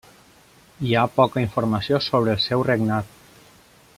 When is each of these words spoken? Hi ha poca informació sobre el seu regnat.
Hi 0.87 0.95
ha 0.95 1.03
poca 1.17 1.43
informació 1.43 2.01
sobre 2.07 2.35
el 2.37 2.43
seu 2.49 2.65
regnat. 2.71 3.15